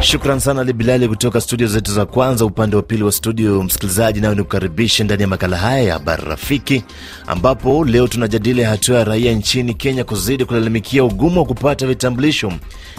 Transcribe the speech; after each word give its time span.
Shukran 0.00 0.40
sana 0.40 0.60
Ali 0.60 0.72
Bilali 0.72 1.08
kutoka 1.08 1.40
studio 1.40 1.66
zetu 1.66 1.92
za 1.92 2.06
kwanza, 2.06 2.44
upande 2.44 2.76
wa 2.76 2.82
pili 2.82 3.02
wa 3.02 3.12
studio. 3.12 3.62
Msikilizaji, 3.62 4.20
nayo 4.20 4.34
ni 4.34 4.42
kukaribisha 4.42 5.04
ndani 5.04 5.22
ya 5.22 5.28
makala 5.28 5.56
haya 5.56 5.82
ya 5.82 5.92
habari 5.92 6.22
rafiki, 6.28 6.84
ambapo 7.26 7.84
leo 7.84 8.08
tunajadili 8.08 8.62
hatua 8.62 8.98
ya 8.98 9.04
raia 9.04 9.32
nchini 9.32 9.74
Kenya 9.74 10.04
kuzidi 10.04 10.44
kulalamikia 10.44 11.04
ugumu 11.04 11.40
wa 11.40 11.46
kupata 11.46 11.86
vitambulisho. 11.86 12.52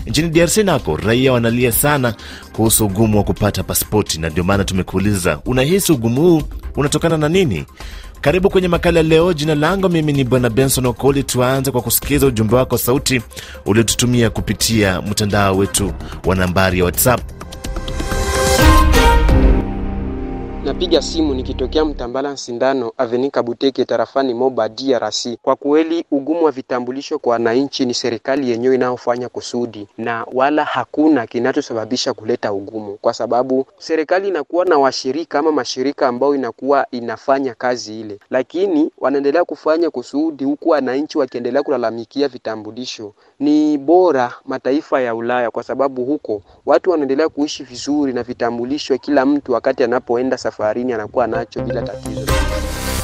Nchini 0.07 0.29
DRC 0.29 0.57
nako 0.57 0.97
raia 0.97 1.33
wanalia 1.33 1.71
sana 1.71 2.13
kuhusu 2.53 2.85
ugumu 2.85 3.17
wa 3.17 3.23
kupata 3.23 3.63
paspoti, 3.63 4.19
na 4.19 4.29
ndio 4.29 4.43
maana 4.43 4.63
tumekuuliza, 4.63 5.39
unahisi 5.45 5.91
ugumu 5.91 6.21
huu 6.21 6.41
unatokana 6.75 7.17
na 7.17 7.29
nini? 7.29 7.65
Karibu 8.21 8.49
kwenye 8.49 8.67
makala 8.67 9.03
leo. 9.03 9.33
Jina 9.33 9.55
langu 9.55 9.89
mimi 9.89 10.13
ni 10.13 10.23
Bwana 10.23 10.49
Benson 10.49 10.85
Okoli. 10.85 11.23
Tuanze 11.23 11.71
kwa 11.71 11.81
kusikiza 11.81 12.27
ujumbe 12.27 12.55
wako 12.55 12.77
sauti 12.77 13.21
uliotutumia 13.65 14.29
kupitia 14.29 15.01
mtandao 15.01 15.57
wetu 15.57 15.93
wa 16.25 16.35
nambari 16.35 16.77
ya 16.79 16.83
WhatsApp. 16.85 17.21
Napiga 20.79 21.01
simu 21.01 21.33
nikitokea 21.33 21.85
Mtambala 21.85 22.37
Sindano 22.37 22.91
Avenika 22.97 23.43
Buteke 23.43 23.85
tarafani 23.85 24.33
Moba 24.33 24.69
DRC. 24.69 25.27
Kwa 25.41 25.55
kweli 25.55 26.05
ugumu 26.11 26.43
wa 26.45 26.51
vitambulisho 26.51 27.19
kwa 27.19 27.31
wananchi 27.33 27.85
ni 27.85 27.93
serikali 27.93 28.49
yenyewe 28.49 28.75
inayofanya 28.75 29.29
kusudi, 29.29 29.87
na 29.97 30.25
wala 30.33 30.63
hakuna 30.65 31.27
kinachosababisha 31.27 32.13
kuleta 32.13 32.53
ugumu, 32.53 32.97
kwa 33.01 33.13
sababu 33.13 33.65
serikali 33.77 34.27
inakuwa 34.27 34.65
na 34.65 34.77
washirika 34.77 35.39
ama 35.39 35.51
mashirika 35.51 36.07
ambayo 36.07 36.35
inakuwa 36.35 36.85
inafanya 36.91 37.53
kazi 37.53 37.99
ile, 37.99 38.19
lakini 38.29 38.91
wanaendelea 38.97 39.45
kufanya 39.45 39.89
kusudi, 39.89 40.43
huku 40.43 40.69
wananchi 40.69 41.17
wakiendelea 41.17 41.63
kulalamikia 41.63 42.27
vitambulisho. 42.27 43.13
Ni 43.39 43.77
bora 43.77 44.33
mataifa 44.45 45.01
ya 45.01 45.15
Ulaya, 45.15 45.51
kwa 45.51 45.63
sababu 45.63 46.05
huko 46.05 46.41
watu 46.65 46.91
wanaendelea 46.91 47.29
kuishi 47.29 47.63
vizuri 47.63 48.13
na 48.13 48.23
vitambulisho, 48.23 48.97
kila 48.97 49.25
mtu 49.25 49.51
wakati 49.51 49.83
anapoenda 49.83 50.37
safarini 50.69 50.93
anakuwa 50.93 51.27
nacho 51.27 51.61
bila 51.61 51.81
tatizo. 51.81 52.31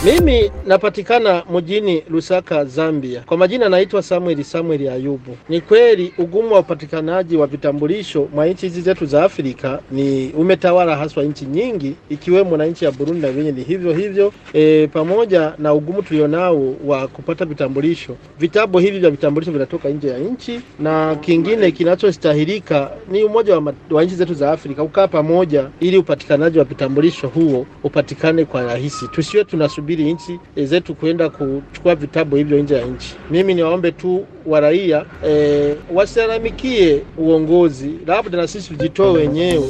Mimi 0.05 0.51
napatikana 0.67 1.43
mjini 1.53 2.03
Lusaka, 2.09 2.65
Zambia. 2.65 3.21
Kwa 3.21 3.37
majina 3.37 3.69
naitwa 3.69 4.03
Samuel 4.03 4.43
Samuel 4.43 4.87
Ayubu. 4.89 5.37
Ni 5.49 5.61
kweli 5.61 6.13
ugumu 6.17 6.53
wa 6.53 6.59
upatikanaji 6.59 7.37
wa 7.37 7.47
vitambulisho 7.47 8.27
mwa 8.33 8.45
nchi 8.47 8.65
hizi 8.65 8.81
zetu 8.81 9.05
za 9.05 9.23
Afrika 9.23 9.79
ni 9.91 10.31
umetawala 10.37 10.95
haswa 10.95 11.23
nchi 11.23 11.45
nyingi 11.45 11.95
ikiwemo 12.09 12.57
na 12.57 12.65
nchi 12.65 12.85
ya 12.85 12.91
Burundi 12.91 13.21
na 13.21 13.31
vyenye 13.31 13.51
ni 13.51 13.63
hivyo 13.63 13.93
hivyo. 13.93 14.33
E, 14.53 14.87
pamoja 14.87 15.53
na 15.57 15.73
ugumu 15.73 16.01
tulionao 16.03 16.73
wa 16.85 17.07
kupata 17.07 17.45
vitambulisho, 17.45 18.15
vitabu 18.39 18.79
hivi 18.79 18.99
vya 18.99 19.09
vitambulisho 19.09 19.51
vinatoka 19.51 19.89
nje 19.89 20.07
ya 20.07 20.17
nchi, 20.19 20.61
na 20.79 21.15
kingine 21.15 21.71
kinachostahilika 21.71 22.91
ni 23.11 23.23
umoja 23.23 23.59
wa, 23.59 23.73
wa 23.91 24.03
nchi 24.03 24.15
zetu 24.15 24.33
za 24.33 24.51
Afrika 24.51 24.83
kukaa 24.83 25.07
pamoja 25.07 25.69
ili 25.79 25.97
upatikanaji 25.97 26.59
wa 26.59 26.65
vitambulisho 26.65 27.27
huo 27.27 27.65
upatikane 27.83 28.45
kwa 28.45 28.63
rahisi, 28.63 29.07
tusiwe 29.07 29.43
tunasubiri 29.43 29.94
nchi 30.03 30.39
zetu 30.57 30.95
kwenda 30.95 31.29
kuchukua 31.29 31.95
vitabu 31.95 32.35
hivyo 32.35 32.59
nje 32.59 32.75
ya 32.75 32.85
nchi. 32.85 33.15
Mimi 33.31 33.53
niwaombe 33.53 33.91
tu 33.91 34.25
wa 34.45 34.59
raia 34.59 35.05
e, 35.27 35.75
wasilalamikie 35.93 37.01
uongozi, 37.17 37.91
labda 38.07 38.37
na 38.37 38.47
sisi 38.47 38.69
tujitoe 38.73 39.11
wenyewe. 39.11 39.69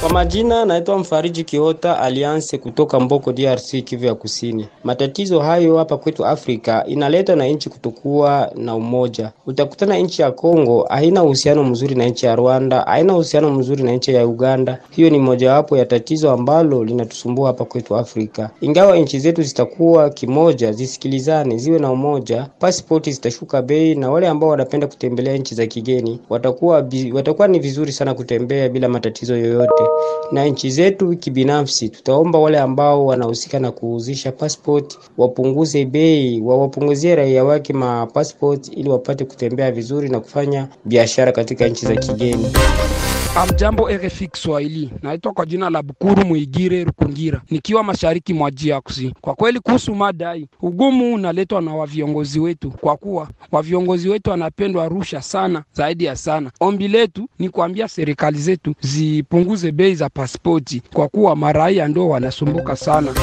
Kwa 0.00 0.10
majina 0.10 0.64
naitwa 0.64 0.98
Mfariji 0.98 1.44
Kiota 1.44 1.98
Alliance 2.00 2.58
kutoka 2.58 3.00
Mboko 3.00 3.32
DRC, 3.32 3.84
Kivu 3.84 4.04
ya 4.06 4.14
Kusini. 4.14 4.66
Matatizo 4.84 5.40
hayo 5.40 5.76
hapa 5.76 5.96
kwetu 5.96 6.26
Afrika 6.26 6.84
inaletwa 6.86 7.36
na 7.36 7.46
nchi 7.46 7.70
kutokuwa 7.70 8.50
na 8.56 8.74
umoja. 8.74 9.32
Utakutana 9.46 9.98
nchi 9.98 10.22
ya 10.22 10.30
Kongo 10.30 10.86
haina 10.88 11.24
uhusiano 11.24 11.64
mzuri 11.64 11.94
na 11.94 12.06
nchi 12.06 12.26
ya 12.26 12.36
Rwanda, 12.36 12.80
haina 12.80 13.14
uhusiano 13.14 13.50
mzuri 13.50 13.82
na 13.82 13.92
nchi 13.92 14.14
ya 14.14 14.26
Uganda. 14.26 14.78
Hiyo 14.90 15.10
ni 15.10 15.18
mojawapo 15.18 15.76
ya 15.76 15.86
tatizo 15.86 16.30
ambalo 16.30 16.84
linatusumbua 16.84 17.46
hapa 17.46 17.64
kwetu 17.64 17.96
Afrika. 17.96 18.50
Ingawa 18.60 18.96
nchi 18.98 19.18
zetu 19.18 19.42
zitakuwa 19.42 20.10
kimoja, 20.10 20.72
zisikilizane, 20.72 21.58
ziwe 21.58 21.78
na 21.78 21.92
umoja, 21.92 22.46
pasipoti 22.58 23.12
zitashuka 23.12 23.62
bei, 23.62 23.94
na 23.94 24.10
wale 24.10 24.28
ambao 24.28 24.50
wanapenda 24.50 24.86
kutembelea 24.86 25.36
nchi 25.36 25.54
za 25.54 25.66
kigeni 25.66 26.20
watakuwa 26.28 26.84
watakuwa 27.12 27.48
ni 27.48 27.58
vizuri 27.58 27.92
sana 27.92 28.14
kutembea 28.14 28.68
bila 28.68 28.88
matatizo 28.88 29.36
yoyote 29.36 29.87
na 30.32 30.44
nchi 30.44 30.70
zetu 30.70 31.16
kibinafsi, 31.16 31.88
tutaomba 31.88 32.38
wale 32.38 32.58
ambao 32.58 33.06
wanahusika 33.06 33.58
na 33.58 33.70
kuuzisha 33.72 34.32
passport 34.32 34.98
wapunguze 35.18 35.84
bei, 35.84 36.40
wawapunguzie 36.40 37.14
raia 37.14 37.44
wake 37.44 37.72
ma 37.72 38.06
passport 38.06 38.68
ili 38.76 38.88
wapate 38.88 39.24
kutembea 39.24 39.72
vizuri 39.72 40.08
na 40.08 40.20
kufanya 40.20 40.68
biashara 40.84 41.32
katika 41.32 41.68
nchi 41.68 41.86
za 41.86 41.96
kigeni. 41.96 42.46
Amjambo 43.38 43.88
RFI 43.90 44.28
Kiswahili, 44.28 44.90
naitwa 45.02 45.32
kwa 45.32 45.46
jina 45.46 45.70
la 45.70 45.82
Bukuru 45.82 46.26
Muigire 46.26 46.84
Rukungira, 46.84 47.40
nikiwa 47.50 47.84
mashariki 47.84 48.34
mwa 48.34 48.50
DRC. 48.50 49.12
Kwa 49.20 49.34
kweli, 49.34 49.60
kuhusu 49.60 49.94
madai, 49.94 50.48
ugumu 50.62 51.14
unaletwa 51.14 51.62
na 51.62 51.74
waviongozi 51.74 52.40
wetu, 52.40 52.70
kwa 52.70 52.96
kuwa 52.96 53.28
waviongozi 53.52 54.08
wetu 54.08 54.30
wanapendwa 54.30 54.88
rusha 54.88 55.22
sana 55.22 55.64
zaidi 55.72 56.04
ya 56.04 56.16
sana. 56.16 56.50
Ombi 56.60 56.88
letu 56.88 57.28
ni 57.38 57.48
kuambia 57.48 57.88
serikali 57.88 58.38
zetu 58.38 58.74
zipunguze 58.80 59.72
bei 59.72 59.94
za 59.94 60.08
pasipoti, 60.08 60.82
kwa 60.94 61.08
kuwa 61.08 61.36
maraia 61.36 61.88
ndio 61.88 62.08
wanasumbuka 62.08 62.76
sana. 62.76 63.14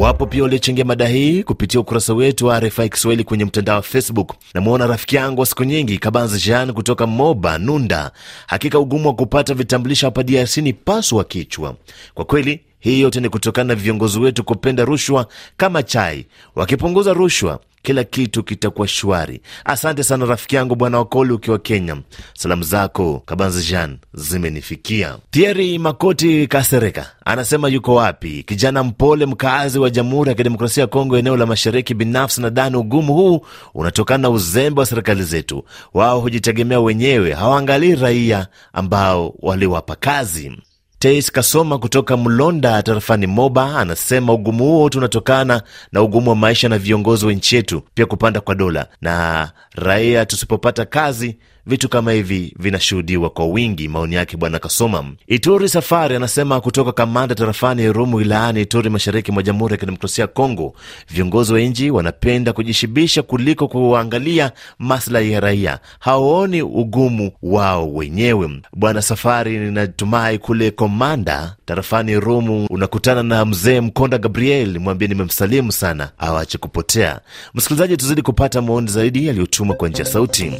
Wapo 0.00 0.26
pia 0.26 0.42
waliochangia 0.42 0.84
mada 0.84 1.08
hii 1.08 1.42
kupitia 1.42 1.80
ukurasa 1.80 2.14
wetu 2.14 2.46
wa 2.46 2.60
RFI 2.60 2.88
Kiswahili 2.88 3.24
kwenye 3.24 3.44
mtandao 3.44 3.76
wa 3.76 3.82
Facebook. 3.82 4.34
Namwona 4.54 4.86
rafiki 4.86 5.16
yangu 5.16 5.40
wa 5.40 5.46
siku 5.46 5.64
nyingi 5.64 5.98
Kabanza 5.98 6.38
Jean 6.38 6.72
kutoka 6.72 7.06
Moba 7.06 7.58
Nunda. 7.58 8.10
Hakika 8.46 8.78
ugumu 8.78 9.08
wa 9.08 9.14
kupata 9.14 9.54
vitambulisho 9.54 10.06
hapa 10.06 10.22
DRC 10.22 10.56
ni 10.56 10.72
paswa 10.72 11.24
kichwa 11.24 11.74
kwa 12.14 12.24
kweli. 12.24 12.60
Hii 12.80 13.00
yote 13.00 13.20
ni 13.20 13.28
kutokana 13.28 13.68
na 13.68 13.74
viongozi 13.74 14.18
wetu 14.20 14.44
kupenda 14.44 14.84
rushwa 14.84 15.26
kama 15.56 15.82
chai. 15.82 16.26
Wakipunguza 16.54 17.12
rushwa 17.12 17.60
kila 17.84 18.04
kitu 18.04 18.42
kitakuwa 18.42 18.88
shwari. 18.88 19.40
Asante 19.64 20.02
sana 20.04 20.26
rafiki 20.26 20.56
yangu 20.56 20.74
Bwana 20.76 20.98
Wakoli 20.98 21.32
ukiwa 21.32 21.58
Kenya. 21.58 21.96
Salamu 22.34 22.62
zako 22.62 23.22
Kabanzi 23.26 23.66
Jean 23.68 23.98
zimenifikia. 24.14 25.16
Thieri 25.30 25.78
Makoti 25.78 26.46
Kasereka 26.46 27.06
anasema 27.24 27.68
yuko 27.68 27.94
wapi? 27.94 28.42
Kijana 28.42 28.82
mpole 28.84 29.26
mkaazi 29.26 29.78
wa 29.78 29.90
Jamhuri 29.90 30.28
ya 30.28 30.34
Kidemokrasia 30.34 30.80
ya 30.80 30.86
Kongo, 30.86 31.18
eneo 31.18 31.36
la 31.36 31.46
Mashariki. 31.46 31.94
Binafsi 31.94 32.40
nadhani 32.40 32.76
ugumu 32.76 33.14
huu 33.14 33.40
unatokana 33.74 34.22
na 34.22 34.30
uzembe 34.30 34.80
wa 34.80 34.86
serikali 34.86 35.22
zetu. 35.22 35.64
Wao 35.94 36.20
hujitegemea 36.20 36.80
wenyewe, 36.80 37.32
hawaangalii 37.32 37.94
raia 37.94 38.46
ambao 38.72 39.34
waliwapa 39.38 39.96
kazi. 39.96 40.52
Tais 40.98 41.30
Kasoma 41.32 41.78
kutoka 41.78 42.16
Mlonda 42.16 42.82
tarafani 42.82 43.26
Moba 43.26 43.78
anasema 43.78 44.32
ugumu 44.32 44.64
huo 44.64 44.88
tunatokana 44.90 45.62
na 45.92 46.02
ugumu 46.02 46.30
wa 46.30 46.36
maisha 46.36 46.68
na 46.68 46.78
viongozi 46.78 47.26
wa 47.26 47.32
nchi 47.32 47.56
yetu, 47.56 47.82
pia 47.94 48.06
kupanda 48.06 48.40
kwa 48.40 48.54
dola 48.54 48.86
na 49.00 49.50
raia. 49.74 50.26
Tusipopata 50.26 50.84
kazi, 50.84 51.36
vitu 51.66 51.88
kama 51.88 52.12
hivi 52.12 52.54
vinashuhudiwa 52.58 53.30
kwa 53.30 53.46
wingi. 53.46 53.88
Maoni 53.88 54.14
yake 54.14 54.36
Bwana 54.36 54.58
Kasoma. 54.58 55.04
Ituri 55.26 55.68
Safari 55.68 56.16
anasema 56.16 56.60
kutoka 56.60 56.92
Kamanda 56.92 57.34
tarafani 57.34 57.92
Rumu 57.92 58.16
wilayani 58.16 58.60
Ituri, 58.60 58.90
mashariki 58.90 59.32
mwa 59.32 59.42
Jamhuri 59.42 59.72
ya 59.74 59.78
Kidemokrasia 59.78 60.22
ya 60.22 60.28
Kongo, 60.28 60.74
viongozi 61.10 61.52
wa 61.52 61.60
nchi 61.60 61.90
wanapenda 61.90 62.52
kujishibisha 62.52 63.22
kuliko 63.22 63.68
kuangalia 63.68 64.52
maslahi 64.78 65.32
ya 65.32 65.40
raia, 65.40 65.78
hawaoni 65.98 66.62
ugumu 66.62 67.30
wao 67.42 67.94
wenyewe. 67.94 68.50
Bwana 68.76 69.02
Safari, 69.02 69.58
ninatumai 69.58 70.38
kule 70.38 70.70
Komanda 70.70 71.56
tarafani 71.64 72.20
Rumu 72.20 72.66
unakutana 72.70 73.22
na 73.22 73.44
mzee 73.44 73.80
Mkonda 73.80 74.18
Gabriel, 74.18 74.78
mwambie 74.78 75.08
nimemsalimu 75.08 75.72
sana, 75.72 76.10
awache 76.18 76.58
kupotea. 76.58 77.20
Msikilizaji, 77.54 77.96
tuzidi 77.96 78.22
kupata 78.22 78.62
maoni 78.62 78.88
zaidi 78.90 79.26
yaliyotumwa 79.26 79.76
kwa 79.76 79.88
njia 79.88 80.04
sauti. 80.04 80.52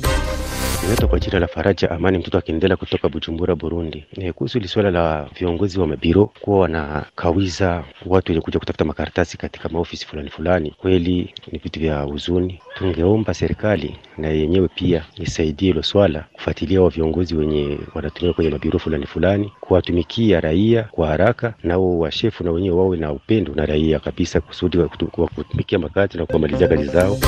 Inaitwa 0.84 1.08
kwa 1.08 1.20
jina 1.20 1.38
la 1.38 1.46
Faraja 1.46 1.90
Amani, 1.90 2.18
mtoto 2.18 2.38
akiendelea 2.38 2.76
kutoka 2.76 3.08
Bujumbura, 3.08 3.54
Burundi. 3.54 4.04
E, 4.20 4.32
kuhusu 4.32 4.58
hili 4.58 4.68
swala 4.68 4.90
la 4.90 5.28
viongozi 5.38 5.80
wa 5.80 5.86
mabiro 5.86 6.26
kuwa 6.40 6.60
wanakawiza 6.60 7.84
watu 8.06 8.32
wenye 8.32 8.40
kuja 8.40 8.58
kutafuta 8.58 8.84
makaratasi 8.84 9.36
katika 9.38 9.68
maofisi 9.68 10.06
fulani 10.06 10.30
fulani, 10.30 10.70
kweli 10.78 11.34
ni 11.52 11.58
vitu 11.58 11.80
vya 11.80 12.00
huzuni. 12.02 12.60
Tungeomba 12.74 13.34
serikali 13.34 13.96
na 14.18 14.28
yenyewe 14.28 14.68
pia 14.68 15.04
isaidie 15.16 15.68
hilo 15.68 15.82
swala, 15.82 16.24
kufuatilia 16.32 16.82
wa 16.82 16.90
viongozi 16.90 17.34
wenye 17.34 17.78
wanatumika 17.94 18.34
kwenye 18.34 18.50
mabiro 18.50 18.78
fulani 18.78 19.06
fulani, 19.06 19.52
kuwatumikia 19.60 20.40
raia 20.40 20.82
kwa 20.82 21.08
haraka, 21.08 21.54
nao 21.62 21.98
washefu 21.98 22.44
na 22.44 22.50
wenyewe 22.50 22.76
wawe 22.76 22.96
na 22.96 23.12
upendo 23.12 23.54
na 23.54 23.66
raia 23.66 23.98
kabisa, 23.98 24.40
kusudi 24.40 24.78
wa 24.78 24.88
kutumikia 24.88 25.78
makati 25.78 26.18
na 26.18 26.26
kuwamalizia 26.26 26.68
kazi 26.68 26.84
zao. 26.84 27.18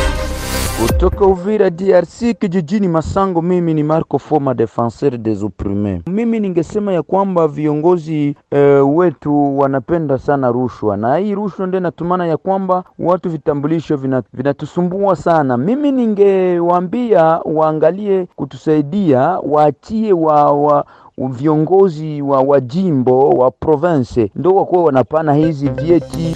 Kutoka 0.83 1.27
Uvira 1.27 1.71
DRC 1.71 2.35
kijijini 2.39 2.89
Masango, 2.89 3.43
mimi 3.43 3.75
ni 3.75 3.83
Marco 3.83 4.19
Foma, 4.19 4.55
defenseur 4.55 5.19
des 5.19 5.43
opprimes. 5.43 6.03
Mimi 6.07 6.41
ningesema 6.41 6.93
ya 6.93 7.03
kwamba 7.03 7.49
viongozi 7.49 8.37
e, 8.51 8.59
wetu 8.81 9.59
wanapenda 9.59 10.19
sana 10.19 10.53
rushwa, 10.53 10.97
na 10.97 11.17
hii 11.17 11.35
rushwa 11.35 11.67
ndio 11.67 11.81
inatumana 11.81 12.27
ya 12.27 12.37
kwamba 12.37 12.85
watu 12.99 13.31
vitambulisho 13.31 13.99
vinatusumbua 14.33 15.01
vina 15.15 15.17
sana. 15.17 15.57
Mimi 15.57 15.93
ningewaambia 15.93 17.25
waangalie 17.45 18.27
kutusaidia, 18.37 19.21
waachie 19.43 20.13
wa, 20.13 20.53
wa 20.53 20.85
viongozi 21.19 22.23
wa, 22.23 22.41
wa 22.41 22.61
jimbo 22.61 23.29
wa 23.31 23.51
province 23.51 24.31
ndo 24.35 24.51
wakuwa 24.55 24.85
wanapana 24.85 25.35
hizi 25.35 25.69
vyeti. 25.69 26.35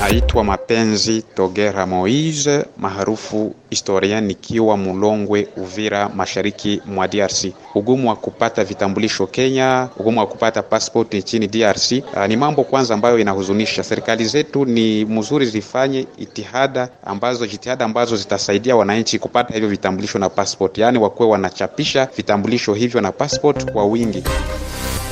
Naitwa 0.00 0.44
Mapenzi 0.44 1.22
Togera 1.34 1.86
Moise 1.86 2.64
maarufu 2.78 3.54
historia, 3.70 4.20
nikiwa 4.20 4.76
Mulongwe, 4.76 5.48
Uvira, 5.56 6.08
mashariki 6.08 6.82
mwa 6.86 7.08
DRC. 7.08 7.44
Ugumu 7.74 8.08
wa 8.08 8.16
kupata 8.16 8.64
vitambulisho 8.64 9.26
Kenya, 9.26 9.88
ugumu 9.96 10.20
wa 10.20 10.26
kupata 10.26 10.62
passport 10.62 11.14
nchini 11.14 11.46
DRC 11.46 11.92
uh, 12.16 12.26
ni 12.26 12.36
mambo 12.36 12.64
kwanza 12.64 12.94
ambayo 12.94 13.18
inahuzunisha. 13.18 13.82
Serikali 13.84 14.24
zetu 14.24 14.64
ni 14.64 15.04
mzuri 15.04 15.46
zifanye 15.46 16.06
itihada 16.18 16.88
ambazo 17.04 17.46
jitihada 17.46 17.84
ambazo 17.84 18.16
zitasaidia 18.16 18.76
wananchi 18.76 19.18
kupata 19.18 19.54
hivyo 19.54 19.68
vitambulisho 19.68 20.18
na 20.18 20.28
passport, 20.28 20.78
yaani 20.78 20.98
wakuwe 20.98 21.28
wanachapisha 21.28 22.08
vitambulisho 22.16 22.74
hivyo 22.74 23.00
na 23.00 23.12
passport 23.12 23.72
kwa 23.72 23.84
wingi. 23.84 24.22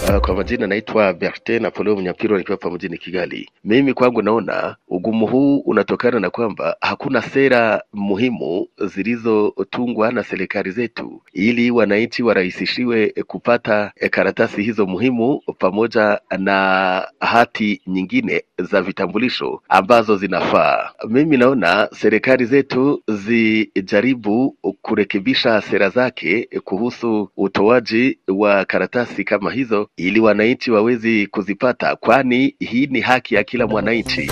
Uh, 0.08 0.16
kwa 0.20 0.34
majina 0.34 0.66
naitwa 0.66 1.12
Bertin 1.12 1.62
Napoleo 1.62 1.96
Mnyapiro 1.96 2.38
nikiwa 2.38 2.58
hapa 2.62 2.70
mjini 2.74 2.98
Kigali. 2.98 3.50
Mimi 3.64 3.94
kwangu 3.94 4.22
naona 4.22 4.76
ugumu 4.88 5.26
huu 5.26 5.58
unatokana 5.58 6.20
na 6.20 6.30
kwamba 6.30 6.76
hakuna 6.80 7.22
sera 7.22 7.82
muhimu 7.92 8.66
zilizotungwa 8.86 10.12
na 10.12 10.22
serikali 10.24 10.70
zetu 10.70 11.22
ili 11.32 11.70
wananchi 11.70 12.22
warahisishiwe 12.22 13.14
kupata 13.26 13.92
karatasi 14.10 14.62
hizo 14.62 14.86
muhimu 14.86 15.40
pamoja 15.58 16.20
na 16.38 17.08
hati 17.20 17.80
nyingine 17.86 18.44
za 18.62 18.82
vitambulisho 18.82 19.62
ambazo 19.68 20.16
zinafaa. 20.16 20.90
Mimi 21.08 21.36
naona 21.36 21.88
serikali 22.00 22.44
zetu 22.44 23.02
zijaribu 23.08 24.56
kurekebisha 24.82 25.60
sera 25.60 25.88
zake 25.90 26.48
kuhusu 26.64 27.30
utoaji 27.36 28.18
wa 28.28 28.64
karatasi 28.64 29.24
kama 29.24 29.52
hizo 29.52 29.88
ili 29.96 30.20
wananchi 30.20 30.70
wawezi 30.70 31.26
kuzipata, 31.26 31.96
kwani 31.96 32.54
hii 32.60 32.86
ni 32.86 33.00
haki 33.00 33.34
ya 33.34 33.44
kila 33.44 33.66
mwananchi. 33.66 34.30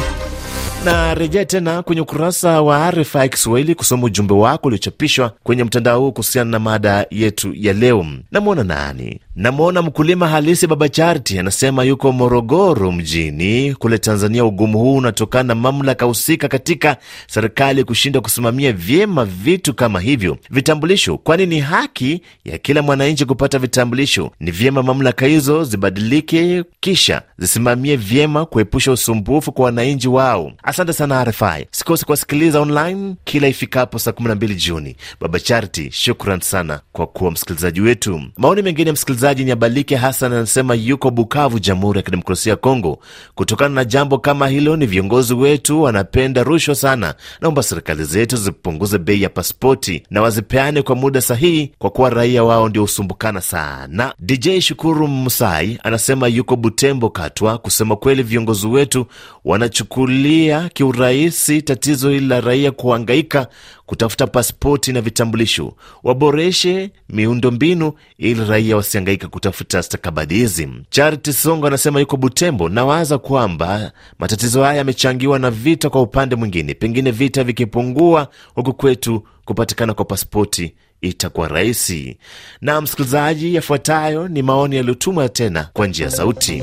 Na 0.84 1.14
rejea 1.14 1.44
tena 1.44 1.82
kwenye 1.82 2.00
ukurasa 2.00 2.62
wa 2.62 2.90
RFI 2.90 3.28
Kiswahili 3.28 3.74
kusoma 3.74 4.04
ujumbe 4.06 4.34
wako 4.34 4.66
uliochapishwa 4.68 5.32
kwenye 5.42 5.64
mtandao 5.64 6.00
huu 6.00 6.12
kuhusiana 6.12 6.50
na 6.50 6.58
mada 6.58 7.06
yetu 7.10 7.52
ya 7.54 7.72
leo. 7.72 8.06
Namwona 8.30 8.64
nani? 8.64 9.20
Namwona 9.36 9.82
mkulima 9.82 10.28
halisi 10.28 10.66
Baba 10.66 10.88
Charti, 10.88 11.38
anasema 11.38 11.84
yuko 11.84 12.12
Morogoro 12.12 12.92
mjini 12.92 13.74
kule 13.74 13.98
Tanzania. 13.98 14.44
Ugumu 14.44 14.78
huu 14.78 14.96
unatokana 14.96 15.42
na 15.42 15.54
mamlaka 15.54 16.04
husika 16.04 16.48
katika 16.48 16.96
serikali 17.28 17.84
kushindwa 17.84 18.22
kusimamia 18.22 18.72
vyema 18.72 19.24
vitu 19.24 19.74
kama 19.74 20.00
hivyo 20.00 20.38
vitambulisho, 20.50 21.18
kwani 21.18 21.46
ni 21.46 21.60
haki 21.60 22.22
ya 22.44 22.58
kila 22.58 22.82
mwananchi 22.82 23.24
kupata 23.24 23.58
vitambulisho. 23.58 24.30
Ni 24.40 24.50
vyema 24.50 24.82
mamlaka 24.82 25.26
hizo 25.26 25.64
zibadilike, 25.64 26.64
kisha 26.80 27.22
zisimamie 27.38 27.96
vyema 27.96 28.46
kuepusha 28.46 28.92
usumbufu 28.92 29.52
kwa 29.52 29.64
wananchi 29.64 30.08
wao. 30.08 30.52
Asante 30.62 30.92
sana 30.92 31.24
RFI, 31.24 31.66
sikose 31.70 32.04
kuwasikiliza 32.04 32.60
online 32.60 33.14
kila 33.24 33.48
ifikapo 33.48 33.98
saa 33.98 34.10
12 34.10 34.54
Juni. 34.54 34.96
Baba 35.20 35.40
Charti, 35.40 35.90
shukran 35.90 36.40
sana 36.40 36.80
kwa 36.92 37.06
kuwa 37.06 37.30
msikilizaji 37.30 37.80
wetu. 37.80 38.22
Maoni 38.36 38.62
mengine 38.62 38.86
ya 38.88 38.92
msikilizaji 39.22 39.44
Nyabalike 39.44 39.96
Hasan 39.96 40.32
anasema 40.32 40.74
yuko 40.74 41.10
Bukavu, 41.10 41.58
Jamhuri 41.58 41.98
ya 41.98 42.02
Kidemokrasia 42.02 42.50
ya 42.50 42.56
Kongo. 42.56 42.98
Kutokana 43.34 43.74
na 43.74 43.84
jambo 43.84 44.18
kama 44.18 44.48
hilo, 44.48 44.76
ni 44.76 44.86
viongozi 44.86 45.34
wetu 45.34 45.82
wanapenda 45.82 46.42
rushwa 46.42 46.74
sana. 46.74 47.14
Naomba 47.40 47.62
serikali 47.62 48.04
zetu 48.04 48.36
zipunguze 48.36 48.98
bei 48.98 49.22
ya 49.22 49.28
pasipoti 49.28 50.02
na 50.10 50.22
wazipeane 50.22 50.82
kwa 50.82 50.96
muda 50.96 51.20
sahihi, 51.20 51.72
kwa 51.78 51.90
kuwa 51.90 52.10
raia 52.10 52.44
wao 52.44 52.68
ndio 52.68 52.82
husumbukana 52.82 53.40
sana. 53.40 54.14
DJ 54.18 54.58
Shukuru 54.60 55.08
Musai 55.08 55.78
anasema 55.82 56.28
yuko 56.28 56.56
Butembo, 56.56 57.10
Katwa. 57.10 57.58
Kusema 57.58 57.96
kweli, 57.96 58.22
viongozi 58.22 58.66
wetu 58.66 59.06
wanachukulia 59.44 60.68
kiurahisi 60.74 61.62
tatizo 61.62 62.10
hili 62.10 62.26
la 62.26 62.40
raia 62.40 62.70
kuhangaika 62.70 63.46
kutafuta 63.92 64.26
pasipoti 64.26 64.92
na 64.92 65.00
vitambulisho. 65.00 65.74
Waboreshe 66.04 66.90
miundombinu 67.08 67.92
ili 68.18 68.44
raia 68.44 68.76
wasihangaika 68.76 69.28
kutafuta 69.28 69.82
stakabadhi 69.82 70.34
hizi. 70.34 70.68
Charity 70.90 71.32
Songo 71.32 71.66
anasema 71.66 72.00
yuko 72.00 72.16
Butembo. 72.16 72.68
Nawaza 72.68 73.18
kwamba 73.18 73.92
matatizo 74.18 74.62
haya 74.62 74.74
yamechangiwa 74.78 75.38
na 75.38 75.50
vita 75.50 75.90
kwa 75.90 76.02
upande 76.02 76.36
mwingine, 76.36 76.74
pengine 76.74 77.10
vita 77.10 77.44
vikipungua 77.44 78.28
huku 78.54 78.72
kwetu 78.74 79.22
kupatikana 79.44 79.94
kwa 79.94 80.04
pasipoti 80.04 80.74
itakuwa 81.00 81.48
rahisi. 81.48 82.16
Na 82.60 82.80
msikilizaji, 82.80 83.54
yafuatayo 83.54 84.28
ni 84.28 84.42
maoni 84.42 84.76
yaliyotumwa 84.76 85.28
tena 85.28 85.68
kwa 85.72 85.86
njia 85.86 86.04
ya 86.06 86.10
sauti. 86.12 86.62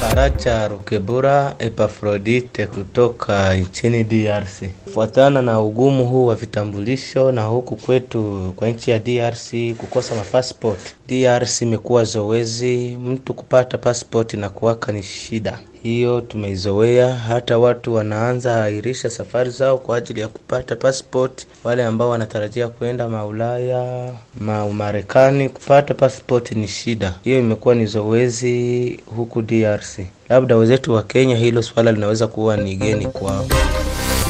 Faracha 0.00 0.68
Rukebura 0.68 1.54
Epafrodite 1.58 2.66
kutoka 2.66 3.54
nchini 3.54 4.04
DRC. 4.04 4.62
Kufuatana 4.84 5.42
na 5.42 5.60
ugumu 5.60 6.06
huu 6.06 6.26
wa 6.26 6.34
vitambulisho 6.34 7.32
na 7.32 7.42
huku 7.42 7.76
kwetu 7.76 8.52
kwa 8.56 8.68
nchi 8.68 8.90
ya 8.90 8.98
DRC 8.98 9.50
kukosa 9.76 10.14
mapassport, 10.14 10.78
DRC 11.08 11.62
imekuwa 11.62 12.04
zoezi, 12.04 12.96
mtu 13.04 13.34
kupata 13.34 13.78
paspoti 13.78 14.36
na 14.36 14.48
kuwaka 14.48 14.92
ni 14.92 15.02
shida. 15.02 15.58
Hiyo 15.82 16.20
tumeizoea, 16.20 17.14
hata 17.14 17.58
watu 17.58 17.94
wanaanza 17.94 18.64
airisha 18.64 19.10
safari 19.10 19.50
zao 19.50 19.78
kwa 19.78 19.96
ajili 19.96 20.20
ya 20.20 20.28
kupata 20.28 20.76
passport. 20.76 21.46
Wale 21.64 21.84
ambao 21.84 22.10
wanatarajia 22.10 22.68
kwenda 22.68 23.08
maulaya 23.08 24.12
maumarekani, 24.40 25.48
kupata 25.48 25.94
passport 25.94 26.52
ni 26.52 26.68
shida. 26.68 27.14
Hiyo 27.24 27.38
imekuwa 27.38 27.74
ni 27.74 27.86
zoezi 27.86 29.00
huku 29.16 29.42
DRC. 29.42 29.98
Labda 30.28 30.56
wenzetu 30.56 30.92
wa 30.94 31.02
Kenya 31.02 31.36
hilo 31.36 31.62
swala 31.62 31.92
linaweza 31.92 32.26
kuwa 32.26 32.56
ni 32.56 32.76
geni 32.76 33.06
kwao. 33.06 33.46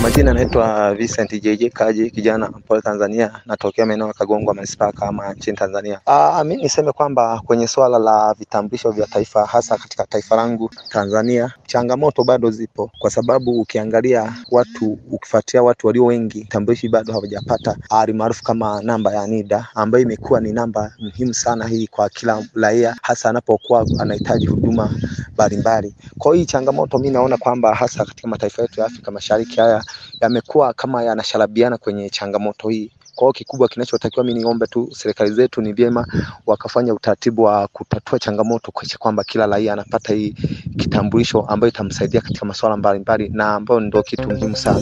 Majina 0.00 0.30
anaitwa 0.30 0.94
Vincent 0.94 1.42
JJ 1.42 1.68
Kaji, 1.72 2.10
kijana 2.10 2.48
mpole 2.48 2.80
Tanzania, 2.80 3.40
natokea 3.46 3.86
maeneo 3.86 4.06
ya 4.06 4.12
Kagongwa 4.12 4.54
manispaa 4.54 4.92
kama 4.92 5.32
nchini 5.32 5.56
Tanzania. 5.56 6.00
Ah, 6.06 6.44
mimi 6.44 6.62
niseme 6.62 6.92
kwamba 6.92 7.40
kwenye 7.44 7.68
swala 7.68 7.98
la 7.98 8.34
vitambulisho 8.38 8.90
vya 8.90 9.06
taifa, 9.06 9.46
hasa 9.46 9.76
katika 9.78 10.06
taifa 10.06 10.36
langu 10.36 10.70
Tanzania, 10.88 11.52
changamoto 11.66 12.24
bado 12.24 12.50
zipo, 12.50 12.90
kwa 12.98 13.10
sababu 13.10 13.60
ukiangalia 13.60 14.32
watu, 14.50 14.98
ukifuatia 15.10 15.62
watu 15.62 15.86
walio 15.86 16.04
wengi, 16.04 16.38
vitambulishi 16.40 16.88
bado 16.88 17.12
hawajapata 17.12 17.76
ari 17.90 18.12
maarufu 18.12 18.42
kama 18.42 18.82
namba 18.82 19.14
ya 19.14 19.26
NIDA 19.26 19.68
ambayo 19.74 20.02
imekuwa 20.02 20.40
ni 20.40 20.52
namba 20.52 20.92
muhimu 20.98 21.34
sana 21.34 21.66
hii 21.66 21.86
kwa 21.86 22.08
kila 22.08 22.44
raia, 22.54 22.96
hasa 23.02 23.30
anapokuwa 23.30 23.86
anahitaji 23.98 24.46
huduma 24.46 24.90
mbalimbali. 25.38 25.94
Kwa 26.18 26.34
hiyo 26.34 26.46
changamoto 26.46 26.98
mimi 26.98 27.10
naona 27.14 27.36
kwamba 27.36 27.74
hasa 27.74 28.04
katika 28.04 28.28
mataifa 28.28 28.62
yetu 28.62 28.80
ya 28.80 28.86
Afrika 28.86 29.10
Mashariki 29.10 29.60
haya 29.60 29.84
yamekuwa 30.20 30.72
kama 30.74 31.02
yanasharabiana 31.04 31.78
kwenye 31.78 32.10
changamoto 32.10 32.68
hii. 32.68 32.90
Kwa 33.14 33.24
hiyo 33.24 33.32
kikubwa 33.32 33.68
kinachotakiwa, 33.68 34.24
mimi 34.24 34.38
niombe 34.40 34.66
tu 34.66 34.88
serikali 34.92 35.30
zetu 35.32 35.60
ni 35.62 35.72
vyema 35.72 36.06
wakafanya 36.46 36.94
utaratibu 36.94 37.42
wa 37.42 37.68
kutatua 37.68 38.18
changamoto 38.18 38.72
kuhakikisha 38.72 38.98
kwamba 38.98 39.24
kila 39.24 39.46
raia 39.46 39.72
anapata 39.72 40.14
hii 40.14 40.34
kitambulisho 40.78 41.40
ambayo 41.40 41.68
itamsaidia 41.72 42.20
katika 42.20 42.46
masuala 42.46 42.76
mbalimbali 42.76 43.28
na 43.28 43.54
ambayo 43.54 43.80
ndio 43.80 44.02
kitu 44.02 44.28
muhimu 44.30 44.56
sana. 44.56 44.80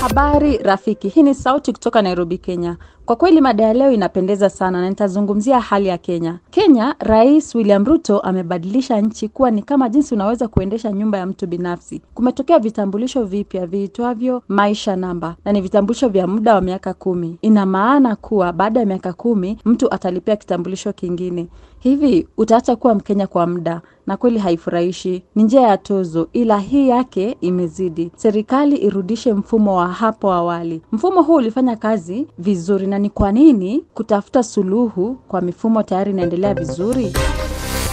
Habari 0.00 0.58
rafiki, 0.58 1.08
hii 1.08 1.22
ni 1.22 1.34
sauti 1.34 1.72
kutoka 1.72 2.02
Nairobi, 2.02 2.38
Kenya. 2.38 2.76
Kwa 3.06 3.16
kweli 3.16 3.40
mada 3.40 3.64
ya 3.64 3.72
leo 3.74 3.92
inapendeza 3.92 4.50
sana 4.50 4.80
na 4.80 4.88
nitazungumzia 4.88 5.60
hali 5.60 5.86
ya 5.88 5.98
Kenya. 5.98 6.38
Kenya, 6.50 6.94
Rais 6.98 7.54
William 7.54 7.84
Ruto 7.84 8.18
amebadilisha 8.20 9.00
nchi 9.00 9.28
kuwa 9.28 9.50
ni 9.50 9.62
kama 9.62 9.88
jinsi 9.88 10.14
unaweza 10.14 10.48
kuendesha 10.48 10.92
nyumba 10.92 11.18
ya 11.18 11.26
mtu 11.26 11.46
binafsi. 11.46 12.02
Kumetokea 12.14 12.58
vitambulisho 12.58 13.24
vipya 13.24 13.66
viitwavyo 13.66 14.42
maisha 14.48 14.96
namba, 14.96 15.36
na 15.44 15.52
ni 15.52 15.60
vitambulisho 15.60 16.08
vya 16.08 16.26
muda 16.26 16.54
wa 16.54 16.60
miaka 16.60 16.94
kumi. 16.94 17.38
Ina 17.42 17.66
maana 17.66 18.16
kuwa 18.16 18.52
baada 18.52 18.80
ya 18.80 18.86
miaka 18.86 19.12
kumi 19.12 19.58
mtu 19.64 19.94
atalipia 19.94 20.36
kitambulisho 20.36 20.92
kingine. 20.92 21.46
Hivi 21.78 22.28
utaacha 22.36 22.76
kuwa 22.76 22.94
Mkenya 22.94 23.26
kwa 23.26 23.46
muda 23.46 23.80
na 24.06 24.16
kweli 24.16 24.38
haifurahishi. 24.38 25.22
Ni 25.34 25.42
njia 25.42 25.60
ya 25.60 25.76
tozo, 25.78 26.28
ila 26.32 26.58
hii 26.58 26.88
yake 26.88 27.36
imezidi. 27.40 28.10
Serikali 28.16 28.76
irudishe 28.76 29.32
mfumo 29.32 29.76
wa 29.76 29.88
hapo 29.88 30.32
awali. 30.32 30.82
Mfumo 30.92 31.22
huu 31.22 31.34
ulifanya 31.34 31.76
kazi 31.76 32.26
vizuri, 32.38 32.86
na 32.86 32.95
ni 32.98 33.10
kwa 33.10 33.32
nini 33.32 33.84
kutafuta 33.94 34.42
suluhu 34.42 35.14
kwa 35.28 35.40
mifumo 35.40 35.82
tayari 35.82 36.10
inaendelea 36.10 36.54
vizuri? 36.54 37.12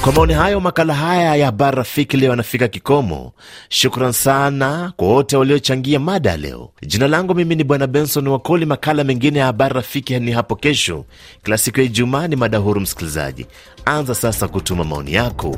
Kwa 0.03 0.12
maoni 0.13 0.33
hayo, 0.33 0.60
makala 0.60 0.93
haya 0.93 1.36
ya 1.36 1.45
habari 1.45 1.77
rafiki 1.77 2.17
leo 2.17 2.29
yanafika 2.29 2.67
kikomo. 2.67 3.31
Shukran 3.69 4.12
sana 4.12 4.93
kwa 4.98 5.07
wote 5.07 5.38
waliochangia 5.38 6.00
mada 6.00 6.29
ya 6.29 6.38
leo. 6.38 6.69
Jina 6.88 7.07
langu 7.07 7.36
mimi 7.36 7.55
ni 7.55 7.63
Bwana 7.63 7.88
Benson 7.88 8.27
Wakoli. 8.27 8.65
Makala 8.65 9.03
mengine 9.03 9.39
ya 9.39 9.45
habari 9.45 9.74
rafiki 9.75 10.19
ni 10.19 10.31
hapo 10.31 10.55
kesho, 10.55 11.05
kila 11.43 11.57
siku 11.57 11.79
ya 11.79 11.86
Ijumaa. 11.86 12.27
Ni 12.27 12.36
mada 12.36 12.57
huru, 12.57 12.81
msikilizaji. 12.81 13.45
Anza 13.86 14.15
sasa 14.15 14.48
kutuma 14.48 14.83
maoni 14.83 15.13
yako. 15.13 15.57